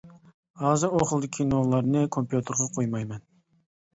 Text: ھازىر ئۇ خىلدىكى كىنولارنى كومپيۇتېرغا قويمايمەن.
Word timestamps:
ھازىر 0.61 0.93
ئۇ 0.93 1.01
خىلدىكى 1.09 1.35
كىنولارنى 1.41 2.01
كومپيۇتېرغا 2.17 2.67
قويمايمەن. 2.79 3.23